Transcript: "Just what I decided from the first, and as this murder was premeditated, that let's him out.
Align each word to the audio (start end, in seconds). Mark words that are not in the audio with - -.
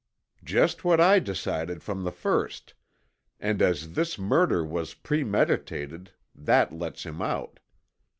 "Just 0.43 0.83
what 0.83 0.99
I 0.99 1.19
decided 1.19 1.83
from 1.83 2.03
the 2.03 2.11
first, 2.11 2.73
and 3.39 3.61
as 3.61 3.93
this 3.93 4.17
murder 4.17 4.65
was 4.65 4.95
premeditated, 4.95 6.09
that 6.33 6.73
let's 6.73 7.05
him 7.05 7.21
out. 7.21 7.59